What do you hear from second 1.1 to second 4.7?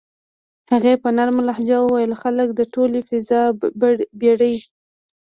نرمه لهجه وویل: "خلک د ټولې فضايي بېړۍ.